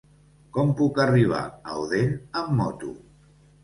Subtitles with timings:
[0.57, 2.95] Com puc arribar a Odèn amb moto?